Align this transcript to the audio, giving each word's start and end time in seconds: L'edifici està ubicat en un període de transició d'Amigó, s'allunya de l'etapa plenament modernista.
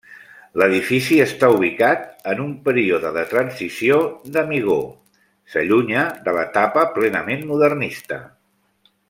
L'edifici 0.59 1.17
està 1.25 1.49
ubicat 1.57 2.07
en 2.31 2.41
un 2.45 2.55
període 2.69 3.11
de 3.17 3.25
transició 3.33 3.99
d'Amigó, 4.37 4.79
s'allunya 5.53 6.07
de 6.29 6.35
l'etapa 6.39 6.89
plenament 6.99 7.47
modernista. 7.53 8.21